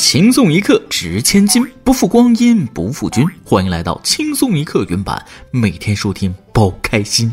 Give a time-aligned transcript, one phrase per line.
[0.00, 3.22] 轻松一刻值千金，不负光阴不负君。
[3.44, 7.30] 欢迎来到轻松一刻云版，每天收听包开心。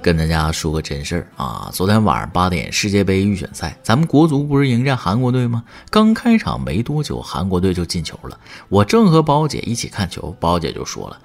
[0.00, 5.62] 跟大家说个真事儿啊，昨天晚上八点世界杯预选赛，咱们国足不是迎战韩国队吗？
[5.90, 8.40] 刚开场没多久，韩国队就进球了。
[8.70, 11.18] 我正和包姐一起看球，包姐就说了：“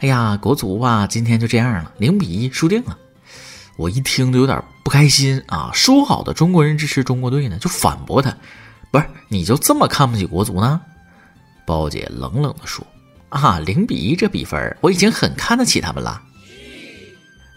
[0.00, 2.96] 哎呀，国足吧，今天就这样了，零比一输定了。”
[3.78, 5.70] 我一听就有点不开心啊！
[5.72, 8.36] 说好的中国人支持中国队呢，就反驳他，
[8.90, 10.80] 不是你就这么看不起国足呢？
[11.64, 12.84] 包姐冷冷的说
[13.30, 16.20] ：“啊，零比一这比分，我已经很看得起他们了。”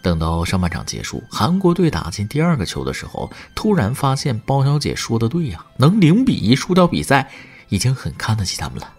[0.03, 7.31] 等到上半场结束，韩国队打进第二个球的时候，突然发现包小姐说的对呀，能零比一输掉比赛，
[7.69, 8.93] 已经很看得起他们了。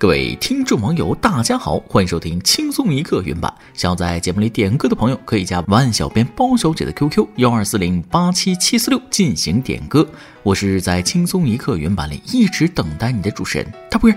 [0.00, 3.52] 各位听众网友，大家好，欢迎收听轻松一刻云版。
[3.74, 10.08] 想要在节目里点歌的朋友，可以加万小编包小姐的 QQ 幺二四零八七七四六进行点歌。
[10.44, 14.16] 我是在轻松一刻云版里一直等待你的主持人，他不是。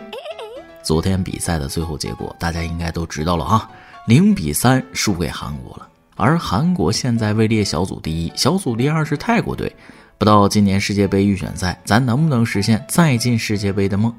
[0.84, 3.68] 昨天比赛的最后结果，大家应该都知道了啊，
[4.06, 5.90] 零比三输给韩国了。
[6.16, 9.76] 而韩国现在位列小组第一，小组第二是泰国队。
[10.20, 14.14] 不知道今年世界杯预选赛，咱能不能实现再进世界杯的梦？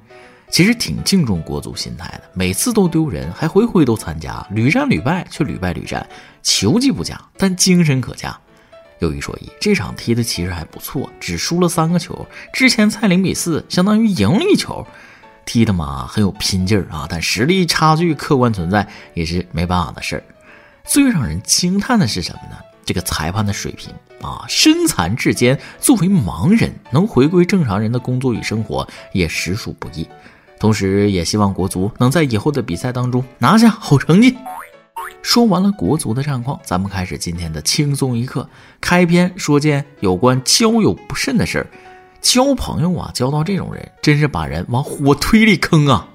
[0.53, 6.07] 其实挺敬重国足心态的，每次都丢人，还回回都参加，屡战屡败却屡败屡战，
[6.43, 8.39] 球技不佳，但精神可嘉。
[8.99, 14.87] 有一说一，这场踢的其实还不错，只输了三个球，之前才零比四，相当于赢了一球，
[15.47, 20.25] 踢的嘛很有拼劲儿啊，但实力差距客观存在，也是没办法的事儿。
[20.85, 22.59] 最让人惊叹的是什么呢？
[22.85, 30.07] 这个裁判的水平啊，身残志坚，作为盲人能回归正常人的工作与生活，也实属不易。
[30.63, 34.37] 同时，也希望国足能在以后的比赛当中拿下好成绩。
[35.21, 38.49] 说完了国足的战况，咱们开始今天的轻松一刻。
[38.81, 41.67] 开篇说件有关交友不慎的事儿。
[42.21, 46.09] 交朋友啊，交到这种人，真是把人往火堆里坑啊！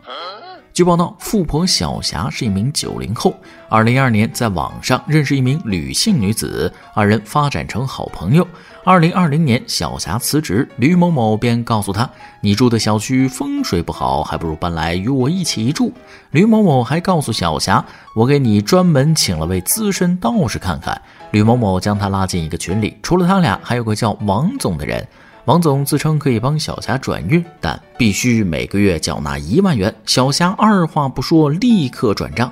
[0.78, 3.34] 据报道，富婆小霞是一名九零后，
[3.68, 8.48] 二零一二年在网上认识一名吕姓女子，二人发展成好朋友。
[8.84, 12.08] 二零二零年，小霞辞职，吕某某便告诉她
[12.42, 15.92] ：“你住的小区风水不好，还不如搬来与我一起住。”
[16.30, 17.84] 吕某某还告诉小霞
[18.14, 21.02] ：“我给你专门请了位资深道士看看。”
[21.34, 25.08] 吕某某将她拉进一个群里，除了他俩，还有个叫王总的人。
[25.48, 29.94] 王总自称可以帮小霞转运，但必须每个月缴纳一万元。
[30.06, 32.52] 小霞二话不说，立刻转账。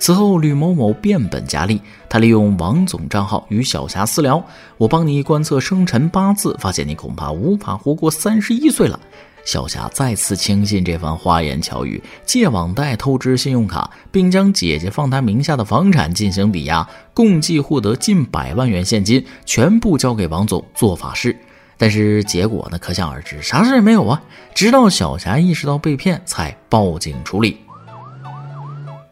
[0.00, 4.44] 此后，吕某某变本加厉，他利用王总账号与小霞私聊
[4.78, 8.98] ：“我帮你观测生辰八字，发现你恐怕无法活过三十一岁了。”
[9.46, 21.38] 小霞再次轻信这番花言巧语，借网贷透支信用卡，并将姐姐放他名下的房产进行抵押，共计获得近百万元现金，全部交给王总做法事。
[21.82, 22.78] 但是结果呢？
[22.78, 24.22] 可想而知，啥事也没有啊！
[24.54, 27.58] 直到小霞意识到被骗，才报警处理。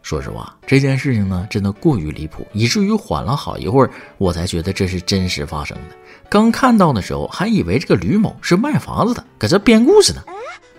[0.03, 5.97] 说实话，这件事情呢，真的过于离谱，以至于缓了好一会儿，我才觉得这是真实发生的。
[6.29, 10.23] 刚看到的时候，还以为这个吕某是卖房子的，搁这编故事呢。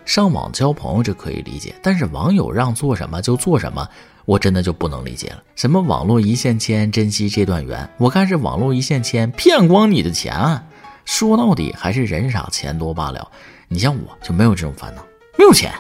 [0.06, 3.86] 上网交朋友这可以理解，但是网友让做什么就做什么，
[4.24, 5.44] 我真的就不能理解了。
[5.58, 10.64] 什么网络一线牵，珍惜这段缘，我看是网络一线牵，骗光你的钱啊！
[11.06, 13.28] 说到底还是人傻钱多罢了。
[13.68, 15.02] 你像我就没有这种烦恼，
[15.38, 15.72] 没有钱。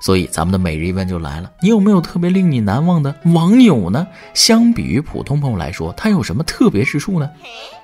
[0.00, 4.06] 所以，咱们的每日一问就来了：你有没有特别令你难忘的网友呢？
[4.34, 7.30] 相比于普通朋友来说，他有什么特别之处呢？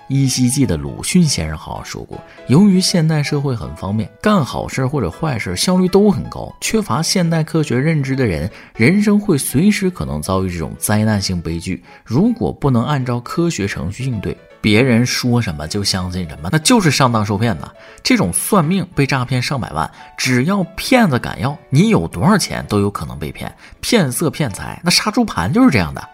[0.09, 11.83] 依稀记得鲁迅先生好像说过：由于现代社会很方便，干好事或者坏事效率都很高，缺乏现代科学认知的人，人生会随时可能遭遇这种灾难性悲剧。
[12.05, 17.71] 如果不能按照科学程序应对，别人说什么就相信什么，那就是上当受骗呐！
[18.03, 23.55] 这种算命被诈骗上百万，只要骗子敢要，你有多少钱都有可能被骗。
[23.81, 26.09] 骗色骗财，那杀猪盘就是这样的。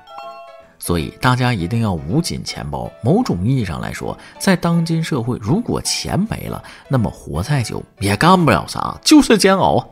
[0.79, 2.89] 所以大家一定要捂紧钱包。
[3.03, 9.85] 某种意义上来说，在当今社会，如果钱没了，那么活再久也干不了啥，就是煎熬。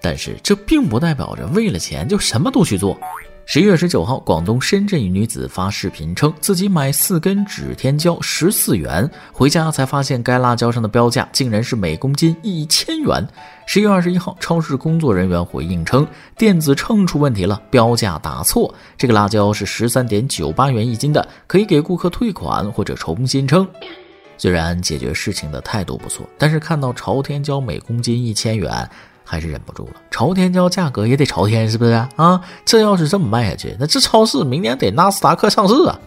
[0.00, 2.96] 但是这并不代表着为了钱就什么都去做。
[3.50, 13.26] 十一月十九号，广东深圳一女子发视频称，自己买四根指天椒十四元，回家才发现该辣椒上的标价竟然是每公斤一千元。
[13.66, 16.06] 十一月二十一号，超市工作人员回应称，
[16.36, 23.66] 电子秤出问题了，标价打错，这个辣椒是十三点九八元一斤的，可以给顾客退款或者重新称。
[24.36, 28.86] 虽然解决事情的态度不错，但是看到朝天椒每公斤一千元。
[29.30, 32.40] 还是忍不住了，朝天椒价格也得朝天，是不是啊？
[32.64, 36.00] 这要是这么卖下去，那这超市明年得纳斯达克上市啊！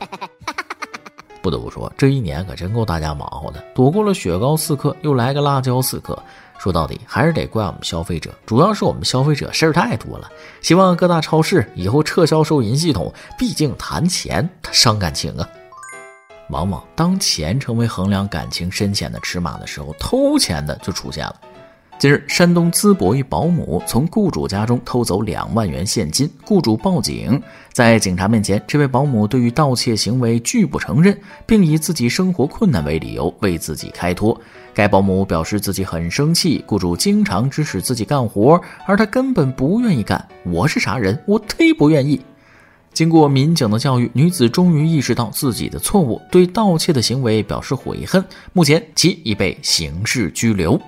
[1.39, 6.17] 不得不说，这一年可真够大家忙活的，躲过了雪糕刺客，又来个辣椒刺客。
[6.57, 10.27] 说到底，还是得怪我们消费者，主要是我们消费者事儿太多了。
[10.61, 15.47] 希望各大超市以后撤销收银系统，毕竟谈钱它伤感情啊。
[16.49, 21.35] 往往当钱成为衡量感情深浅的尺码的时候，偷钱的就出现了。
[22.01, 27.39] 近日，山东淄博一保姆从雇主家中偷走两万元现金，雇主报警。
[27.71, 31.15] 在警察面前，这位保姆对于盗窃行为拒不承认，
[31.45, 34.35] 并以自己生活困难为理由为自己开脱。
[34.73, 40.27] 该保姆表示自己很生气，雇主经常指使自己干活，而他根本不愿意干。
[40.43, 41.23] 我是啥人？
[41.27, 42.19] 我忒不愿意。
[42.93, 48.25] 经过民警的教育，女子终于意识到自己的错误，对盗窃的行为表示悔恨。
[48.53, 50.81] 目前，其已被刑事拘留。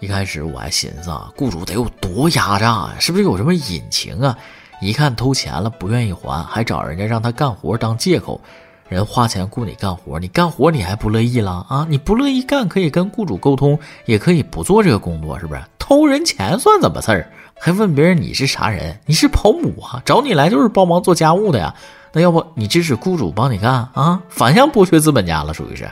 [0.00, 2.94] 一开始我还寻思啊，雇主得有多压榨呀？
[2.98, 4.36] 是不是有什么隐情啊？
[4.80, 8.40] 一看偷钱了不愿意还，还找人家让他干活当借口。
[8.88, 11.86] 人花钱雇你干活，你干活你还不乐意了啊？
[11.88, 15.62] 你不乐意干可以跟雇主沟通，也可以不做这个工作，是不是？
[15.78, 17.30] 偷人钱算怎么事儿？
[17.58, 18.98] 还问别人你是啥人？
[19.06, 20.02] 你是保姆啊？
[20.04, 21.74] 找你来就是帮忙做家务的呀？
[22.12, 24.20] 那要不你支持雇主帮你干啊？
[24.28, 25.90] 反向剥削资本家了，属于是。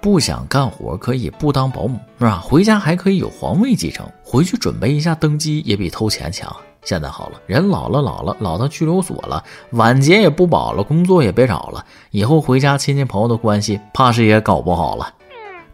[0.00, 2.40] 不想干活可以不当保姆是吧？
[2.42, 6.54] 回家还可以有皇位继承，回去准备一下登基也比偷钱强。
[6.82, 15.12] 现在好了，人老了老了老到拘留所了，晚节也不保了，工作也别找了，以后回家亲戚朋友的关系怕是也搞不好了。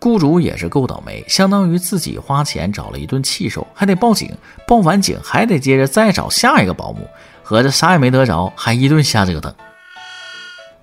[0.00, 4.30] 雇主也是够倒霉，相当于自己花钱找了一顿气受，还得报警，
[4.66, 7.08] 报完警还得接着再找下一个保姆，
[7.42, 9.54] 合着啥也没得着，还一顿瞎折腾。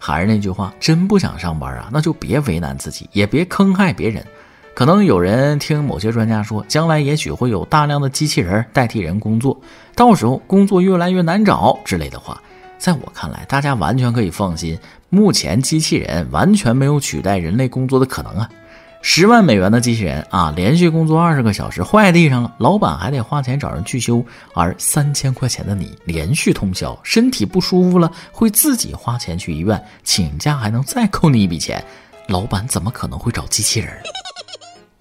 [0.06, 4.22] 还是那句话，真不想上班啊，那就别为难自己，也别坑害别人。
[4.74, 9.58] 可能有人听某些专家说，将来也许会有大量的机器人代替人工作，
[9.96, 12.38] 到时候工作越来越难找之类的话，
[12.78, 14.78] 在我看来，大家完全可以放心，
[15.08, 18.50] 目前机器人完全没有取代人类工作的可能啊。
[19.06, 24.24] 十万美元的机器人啊，连续工作二十个小时坏地上了，老板还得花钱找人去修；
[24.56, 31.84] 而三千块钱的你连续通宵，身体不舒服了会自己花钱去医院，请假还能再扣你一笔钱，
[32.30, 33.92] 老板怎么可能会找机器人？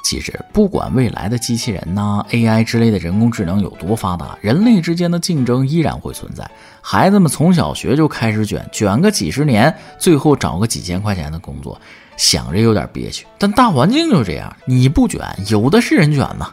[0.03, 6.45] 其实，不管未来的机器人呐、AI 之类的人工智能有多发达，人类之间的竞争依然会存在。
[6.81, 11.81] 孩子们从小学就开始卷，卷个几十年，最后找个几千块钱的工作。
[12.17, 16.53] 想着有点憋屈，但大环境就这样，你不卷，有的是人卷呢。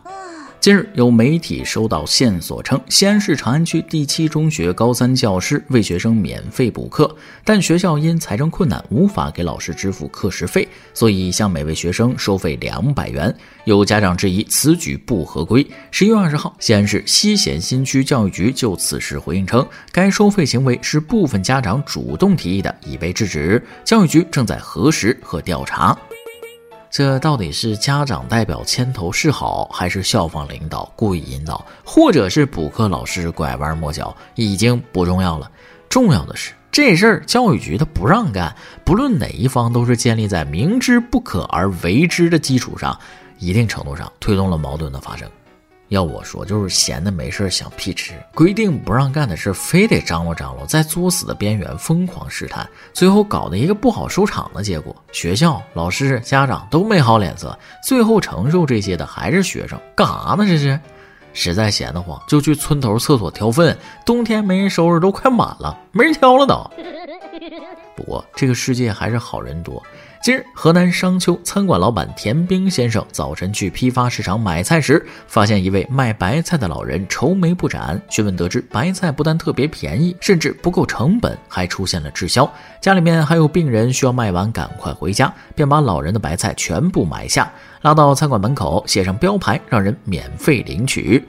[0.62, 7.16] 近日，有媒体收到线索称，西安市长安区第七中学高三教师为学生免费补课，
[7.46, 13.34] 但学校因财政困难无法给老师支付课时费，所以向每位学生收费两百元。
[13.64, 15.66] 有家长质疑此举不合规。
[15.92, 23.64] 十一月二十号，西安市西咸新区教育局就此事回应称，该收费行为是部分家长主动提议的，已被制止。
[23.86, 25.98] 教育局正在核实和调查。
[26.90, 35.50] 这到底是家长代表牵头示好，还是校方领导故意引导，或者是补课老师拐弯抹角，已经不重要了。
[35.88, 42.98] 重要的是，这事儿教育局他不让干，不论哪一方，都是建立在明知不可而为之的基础上，
[43.38, 45.30] 一定程度上推动了矛盾的发生。
[45.90, 54.96] 要我说，就是闲的没事想屁吃，规定不让干的事非得张罗张罗，在作死的边缘疯狂试探，最后搞得一个不好收场的结果。
[55.12, 59.80] 学校、老师、家长都没好脸色，最后承受这些的还是学生。
[59.96, 60.46] 干啥呢？
[60.48, 60.80] 这是，
[61.34, 63.76] 实在闲得慌就去村头厕所挑粪，
[64.06, 66.70] 冬天没人收拾都快满了，没人挑了都。
[67.96, 69.82] 不过这个世界还是好人多。
[70.22, 78.00] 近日，河南商丘餐馆老板田兵先生早晨去批发市场买菜时，发现一位卖白菜的老人愁眉不展。
[78.10, 82.52] 询问得知，白菜不但特别便宜，甚至不够成本，还出现了滞销。
[82.82, 87.50] 家里面还有病人需要卖完赶快回家，便把老人的白菜全部买下，
[87.84, 91.26] 拉到餐馆门口，写上标牌，让人免费领取。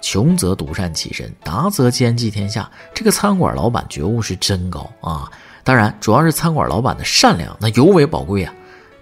[0.00, 2.68] 穷则独善其身，达则兼济天下。
[2.92, 5.30] 这个餐馆老板觉悟是真高啊！
[5.64, 8.52] 当然，主要是餐馆老板的善良，那尤为宝贵啊。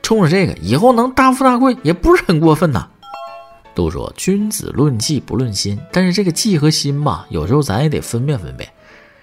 [0.00, 2.88] 冲着这个，以后能大富大贵也不是很过分呐。
[3.74, 8.68] 都说君子论迹不论心，但是这个迹和心吧，有时候咱也得分辨分辨。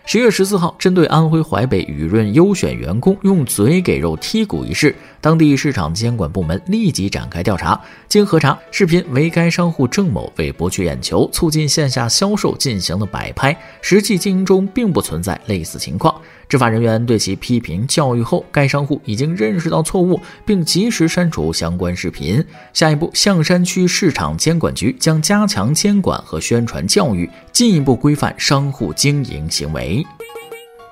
[0.06, 7.80] 十月十四号，针对安徽淮北雨润优选员工用嘴给肉剔骨一事，当地市场监管部门立即展开调查。
[8.08, 16.14] 经核查，视频为该商户郑某为博取眼球、促进线下销售进行的摆拍，实际经营中并不存在类似情况。
[16.48, 22.44] 执法人员对其批评教育后，该商户已经认识到错误，并及时删除相关视频。
[22.74, 30.04] 下一步，象山区市场监管局将加强监管和宣传教育，进一步规范商户经营行为。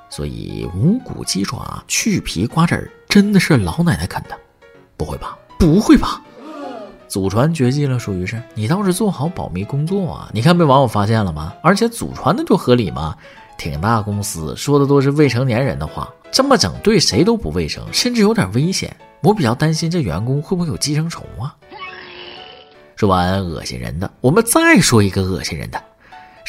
[0.10, 4.38] 所以无骨鸡爪去皮瓜子儿真的是老奶奶啃的？
[4.96, 5.38] 不会吧？
[5.58, 6.22] 不会吧？
[7.08, 10.30] 祖传绝技了，属于是你倒是做好保密工作啊！
[10.34, 11.54] 你看被网友发现了吗？
[11.64, 13.16] 而且祖传的就合理吗？
[13.58, 18.96] 挺大公司说的都是未成年人的话，这么整对谁都不卫生，甚至有点危险。
[19.22, 21.56] 我比较担心这员工会不会有寄生虫啊？
[22.98, 25.82] 说完恶心人的，我们再说一个恶心人的。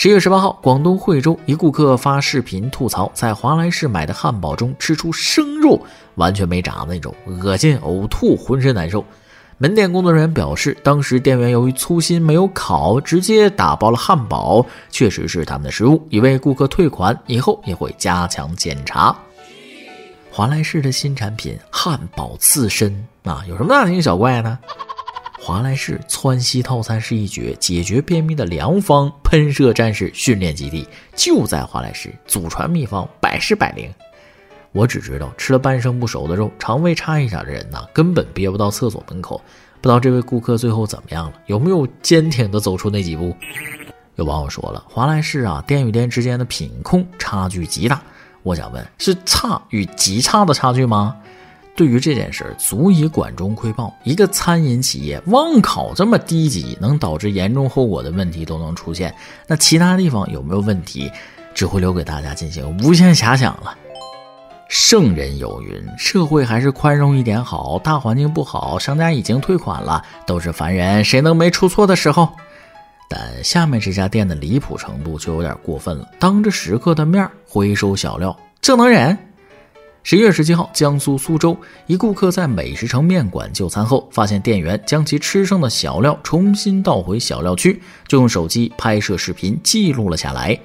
[0.01, 5.77] 十月十八号，广东惠州一顾客发视频吐槽，在华莱士买的汉堡中吃出生肉，
[6.15, 9.05] 完全没炸的那种，恶心、呕吐，浑身难受。
[9.57, 19.13] 门店工作人员表示，当时店员由于粗心没有烤，直接打包了汉堡，确实是他们的失误，已为顾客退款，以后也会加强检查。
[20.31, 24.61] 华莱士的新产品汉堡刺身啊，有什么大惊小怪呢？
[25.49, 29.11] 华莱士窜稀套餐是一绝，解决便秘的良方。
[29.25, 30.87] 喷射战士训练基地
[31.17, 33.91] 就在华莱士，祖传秘方百试百灵。
[34.73, 39.41] 我只知道吃了半生不熟的肉，肠胃差一点的人呢，根本憋不到厕所门口。
[39.81, 43.35] 不知道这位顾客最后怎么样了，有没有坚挺的走出那几步？
[44.17, 48.03] 有网友说了，华莱士啊，店与店之间的品控差距极大。
[48.43, 51.17] 我想问，是差与极差的差距吗？
[51.79, 53.95] 对于这件事儿，足以管中窥豹。
[54.03, 59.15] 一个餐饮企业忘烤这么低级，能导致严重后果的问题都能出现，
[59.47, 61.09] 那其他地方有没有问题，
[61.55, 63.79] 只会留给大家进行无限遐想了。
[64.69, 67.79] 圣人有云：社会还是宽容一点好。
[67.79, 72.29] 大环境不好，商家已经退款了，都是凡人，谁能没出错的时候？
[73.09, 79.17] 但下面这家店的离谱程度就有点过分了，当着食客的面回收小料，这能忍？
[80.05, 81.55] 十一月十七号，江苏苏州
[81.87, 90.59] 一顾客在美食城面馆就餐后，发现店员将其吃剩的小料重新倒回小料区，就用手机拍摄视频记录了下来。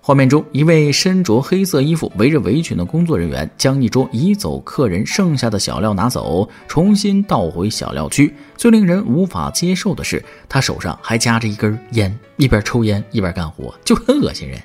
[0.00, 8.34] 画面中，一位身着黑色衣服、围着围裙的工作人员将一桌移走客人剩下的小料拿走，重新倒回小料区。
[8.56, 14.58] 最令人无法接受的是，他手上还夹着一根烟，一边抽烟一边干活，就很恶心人。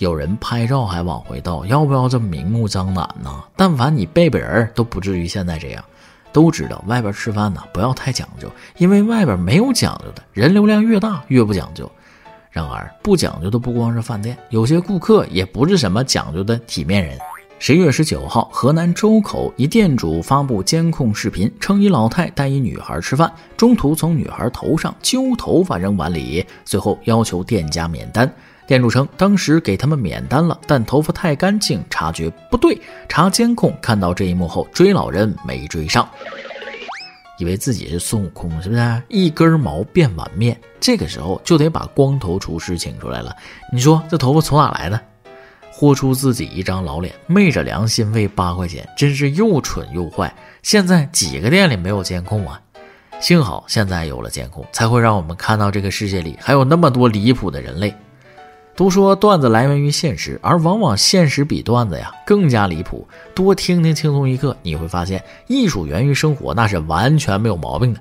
[0.00, 3.30] 有人拍照还往回倒，要不要这么明目张胆呢？
[3.54, 5.84] 但凡你背背人，都不至于现在这样。
[6.32, 11.90] 都知道外边吃饭呢，不要太讲究，因为外边没有讲究的，人流量越大越不讲究。
[12.50, 17.18] 然而不讲究的不光是饭店，有些顾客也不是什么讲究的体面人。
[17.58, 28.32] 十一月十九号，河南周口一店主发布监控视频，称一老太带一女孩吃饭，中途从女孩头上揪头发扔碗里，随后要求店家免单。
[28.70, 32.80] 店主称，当时给他们免单了，但头发太干净，察觉不对。
[33.08, 36.08] 查监控看到这一幕后，追老人没追上，
[37.36, 39.02] 以为自己是孙悟空，是不是？
[39.08, 43.34] 一根毛变碗面，这个时候就得把光头厨师请出来了。
[43.72, 45.00] 你说这头发从哪来的？
[45.72, 50.32] 豁出自己一张老脸，昧着良心为八块钱，真是又蠢又坏。
[50.62, 52.62] 现在几个店里没有监控啊？
[53.18, 57.92] 幸好现在有了监控，才会让我们看到这个世界里还有那么多离谱的人类。
[58.80, 63.06] 都说段子来源于现实，而往往现实比段子呀更加离谱。
[63.34, 68.00] 多听听轻松一刻，你会发现艺术源于生活，那是完全没有毛病的。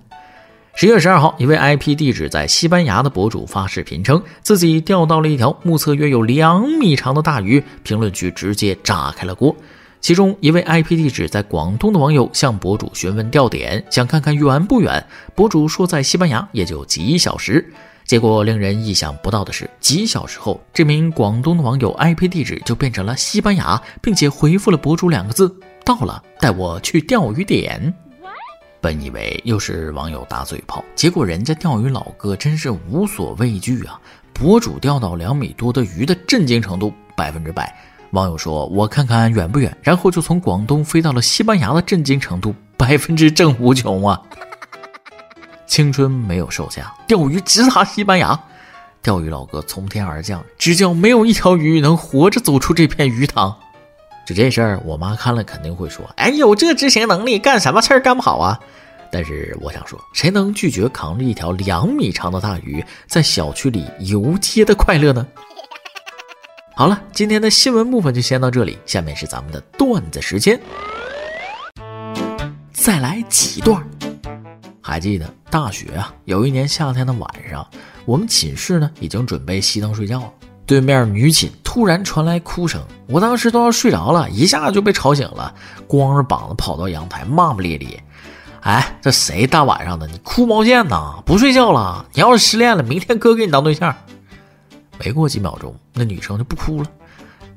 [0.75, 9.53] 十月十二号，一位 IP 地址在西班牙的博主发视频称自己钓到了一条目测约有两米长的大鱼，评论区直接炸开了锅。
[10.00, 15.05] 其中一位 IP 地址在广东的网友向博主询问钓点，想看看远不远。
[15.36, 17.69] 博主说在西班牙也就几小时。
[18.09, 27.93] 结果令人意想不到的是，几小时后，这名广东的网友 IP 地址就变成了西班牙，并且回复了博主两个字：“到了，带我去钓鱼点。”
[28.81, 34.01] 本以为又是网友打嘴炮，结果人家钓鱼老哥真是无所畏惧啊！
[34.33, 37.71] 博主钓到两米多的鱼的震惊程度百分之百。
[38.09, 44.19] 网友说：“我看看远不远。”然后就从广东飞到了西班牙的震惊程度百分之正无穷啊！
[45.69, 48.38] 青春没有售价，钓鱼直达西班牙。
[49.03, 53.55] 钓鱼老哥从天而降，只叫没有一条鱼能活着走出这片鱼塘。
[54.25, 58.59] 就这事儿，我妈看了肯定会说：“哎，有这执行能力，干什么事儿干不好啊？”
[59.11, 65.25] 但是我想说，谁能拒绝扛着一条两米长的大鱼在小区里游街的快乐呢？
[66.75, 70.59] 好了，今天的新闻部分就先到这里，下面是咱们的段子时间，
[72.73, 73.88] 再来几段。
[74.81, 77.65] 还记得大学啊，有一年夏天的晚上，
[78.06, 80.32] 我们寝室呢已经准备熄灯睡觉了。
[80.65, 85.53] 对面女寝突然传来哭声，我当时都要睡着了，一下就被吵醒了，
[85.88, 88.03] 光着膀子跑到阳台，骂骂咧咧
[88.62, 91.24] ：“哎，这谁大晚上的你哭毛线呢？
[91.25, 92.06] 不睡觉了？
[92.13, 93.96] 你要是失恋了，明天哥给你当对象。”
[95.03, 96.89] 没过几秒钟，那女生就不哭了。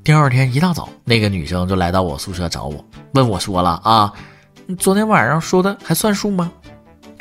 [0.02, 2.82] 第二天一大早，那个女生就来到我宿舍找我，
[3.12, 4.12] 问我说了啊，
[4.64, 6.50] 你昨天晚上说的还算数吗？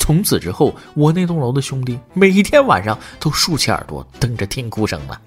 [0.01, 5.21] 从此之后，我那栋楼的兄弟每天晚上都竖起耳朵等着听哭声了。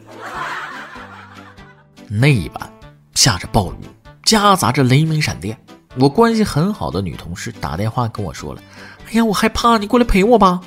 [2.10, 2.72] 那一晚
[3.14, 3.76] 下着暴雨，
[4.24, 5.56] 夹杂着雷鸣闪电，
[5.96, 8.60] 我关系很好的女同事打电话跟我说了
[9.06, 10.60] ：“哎呀，我害怕，你过来陪我吧。”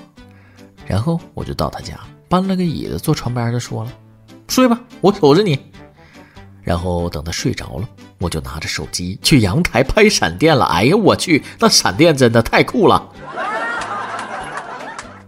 [0.87, 1.99] 然后我就到她家，
[2.29, 3.91] 搬了个椅子坐床边就说了
[4.47, 5.59] ：“睡吧，我守着你。”
[6.63, 7.87] 然后等他睡着了，
[8.19, 10.65] 我就拿着手机去阳台拍闪电了。
[10.65, 13.09] 哎呀，我去，那闪电真的太酷了！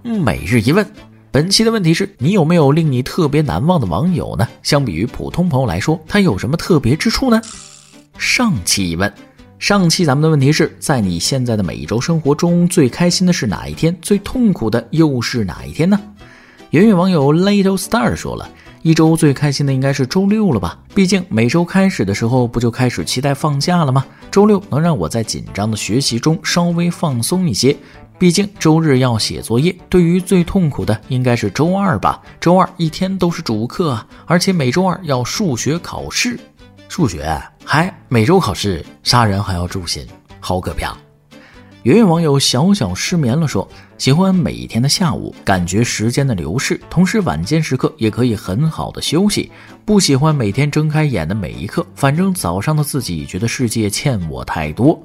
[0.02, 0.86] 每日一问，
[1.30, 4.48] 本期的问题是你有没有令你特别难忘的网友呢？
[4.64, 7.42] 相比于普通朋友来说，他有什么特别之处呢？
[8.18, 9.12] 上期一问，
[9.60, 13.96] 上期咱们的问题是在你现在的每一周生活中最开心的是哪一天？
[14.02, 16.00] 最痛苦的又是哪一天呢？
[16.70, 18.50] 圆圆网友 Little Star 说了。
[18.82, 20.80] 一周最开心的应该是周六了吧？
[20.96, 24.06] 毕竟每周开始的时候不就开始期待放假了吗？
[24.32, 27.76] 周六能让我在紧张的学习中稍微放松一些。
[28.20, 29.74] 毕竟周日要写作业。
[29.88, 32.22] 对于最痛苦的应该是周二吧？
[32.42, 36.38] 周二一天都是主课啊，而且每周二要数学考试。
[36.90, 40.06] 数学还每周考试，杀人还要诛心，
[40.42, 40.98] 好可怕！
[41.84, 43.66] 圆圆网友小小失眠了，说
[43.98, 49.50] 喜欢每一天的下午，感觉时间的流逝，同时晚间时刻也可以很好的休息。
[49.86, 55.02] 不喜欢每天睁开眼的每一刻，反正早上的自己觉得世界欠我太多。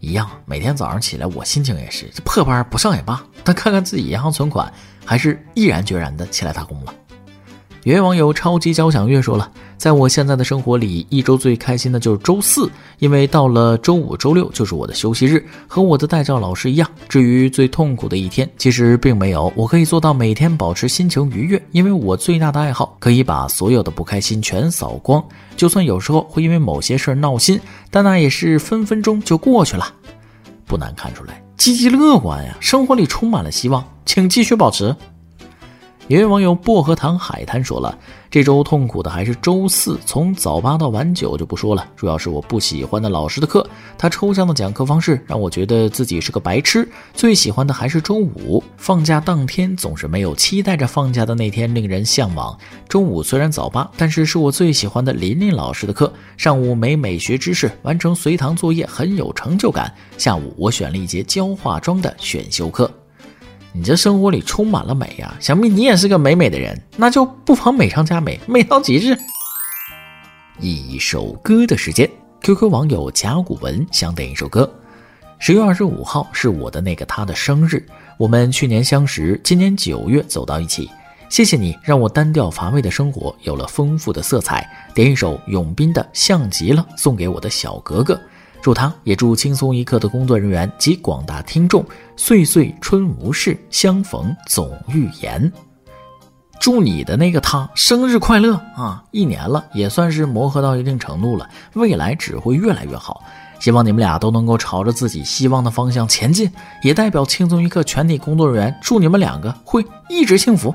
[0.00, 4.72] 一样，每天早上起来，我心情也是这破班不上也罢，但看看自己银行存款，
[5.04, 6.94] 还是毅然决然的起来打工了。
[7.84, 16.86] 有位网友超级交响乐说了，在我现在的生活里，一周最开心的就是周四，因为到了周五、周六就是我的休息日，和我的代教老师一样。
[17.08, 25.24] 至于最痛苦的一天，其实并没有，我可以做到每天保持心情愉悦，因为我最大的爱好可以把所有的不开心全扫光。
[25.56, 27.58] 就算有时候会因为某些事儿闹心，
[27.90, 29.90] 但那也是分分钟就过去了。
[30.66, 34.94] 不难看出来，积极乐观呀，生活里充满了希望，请继续保持。
[36.10, 37.96] 有位网友薄荷糖海滩说了，
[38.28, 43.64] 这周痛苦的还是周四，从早八到晚九就不说了，主要是我不喜欢的老师的课，
[43.96, 46.88] 他抽象的讲课方式让我觉得自己是个白痴。
[47.14, 52.58] 最喜欢的还是周五，放假当天总是没有期待着放假的那天令人向往。
[52.88, 59.94] 周五虽然早八，但是是我最喜欢的琳琳老师的课，上午美美学知识，完成随堂作业很有成就感。
[60.18, 62.90] 下午我选了一节教化妆的选修课。
[63.72, 69.16] 你这生活里充满了美呀，想必你也是个美美的人，那就不妨美上加美， 美到极致。
[70.58, 72.10] 一首歌的时间
[72.42, 74.68] ，QQ 网友甲骨文想点一首歌。
[75.38, 77.86] 十月二十五号是我的那个他的生日，
[78.18, 80.90] 我们去年相识，今年九月走到一起。
[81.28, 84.68] 谢谢你让我单调乏味的生活有了丰富的色彩。
[84.92, 88.20] 点一首永斌的《像极了》，送给我的小格格。
[88.62, 91.84] 祝他，也祝轻松一刻的工作人员及广大听众
[92.16, 95.50] 岁岁春无事，相逢总预言。
[96.60, 99.02] 祝你的那个他生日快乐啊！
[99.12, 103.22] 一年了，也算是磨合到一定程度了，未来只会越来越好。
[103.58, 106.50] 希望你们俩都能够朝着自己希望的方向前进，
[106.82, 110.74] 也代表轻松一刻全体工作人员祝你们两个会一直幸福。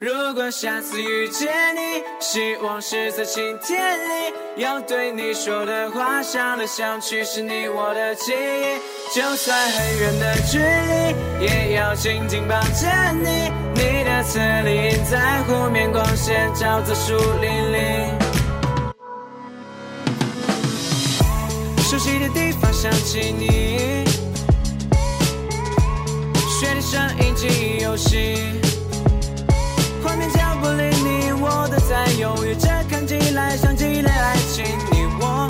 [0.00, 4.34] 如果下次遇见你，希望是在晴天里。
[4.56, 9.14] 要对你说的话，想来想去是你我的记忆。
[9.14, 13.52] 就算很远的距离，也要紧紧抱着你。
[13.76, 18.10] 你的侧脸在湖面光线照在树林里。
[21.82, 24.04] 熟悉的地方想起你，
[26.60, 27.96] 学的声音记忆犹
[30.14, 34.64] 画面脚步里，你我都在犹豫，这看起来像极了爱情。
[34.92, 35.48] 你我，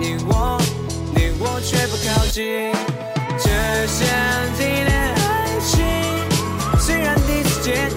[0.00, 0.60] 你我，
[1.14, 2.72] 你我却不靠近，
[3.38, 4.08] 这像
[4.58, 5.78] 极了爱情。
[6.80, 7.88] 虽然第一次见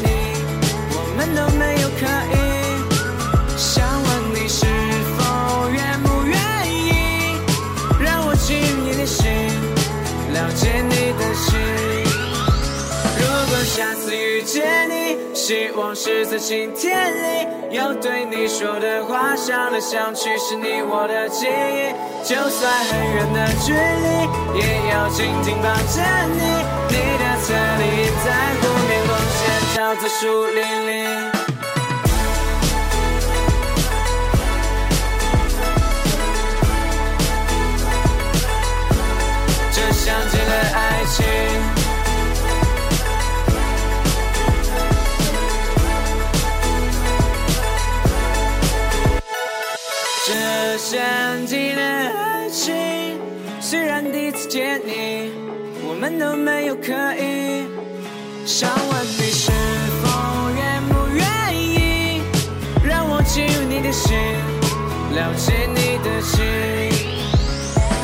[15.46, 21.92] 希望是在晴天里，要对你说的话，想来想去是你我的记忆。
[22.24, 23.78] 就算很远的距离，
[24.58, 26.00] 也要紧紧抱着
[26.32, 26.40] 你。
[26.88, 27.54] 你的侧
[27.84, 29.44] 影在湖面光线
[29.76, 30.92] 照在树林里，
[39.74, 41.73] 这像极了爱情。
[53.74, 55.32] 虽然第一次见你，
[55.82, 57.66] 我们都没有刻意。
[58.46, 59.50] 想问你是
[60.04, 61.26] 否愿不愿
[61.58, 62.22] 意，
[62.86, 64.16] 让我进入你的心，
[65.16, 66.93] 了解你的心。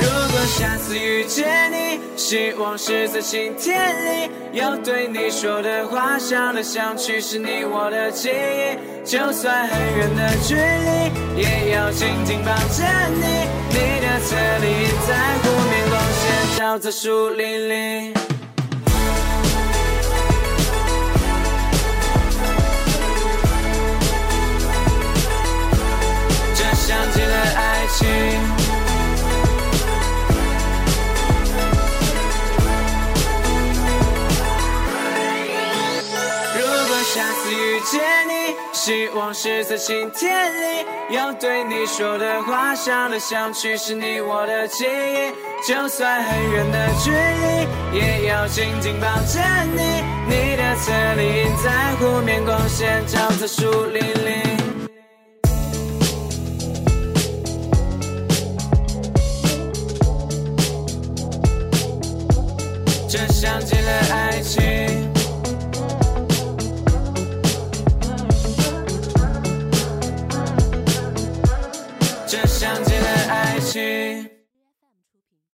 [0.10, 9.06] 如果下次遇见你，希望是在晴天里，要对你说的话，想来想去是你我的记忆。
[9.06, 12.84] 就算很远的距离，也要紧紧抱着
[13.22, 13.48] 你。
[13.70, 18.14] 你的侧脸在湖面光线照在树林里，
[26.56, 28.59] 这像极了爱情。
[37.80, 45.32] 遇见你，希望是在晴天里，要对你说的话，想来想去是你我的记忆。
[45.66, 49.40] 就算很远的距离，也要紧紧抱着
[49.74, 50.04] 你。
[50.28, 54.44] 你的侧影在湖面光线照在树林里，
[63.08, 65.09] 这像极了爱情。